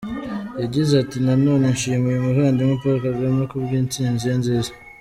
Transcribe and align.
Yagize 0.61 0.93
ati 1.03 1.17
“Na 1.25 1.33
none 1.45 1.65
nshimiye 1.75 2.15
umuvandimwe 2.19 2.75
Paul 2.81 2.97
Kagame 3.05 3.41
kubw’intsinzi 3.51 4.23
ye 4.29 4.35
nziza. 4.41 4.71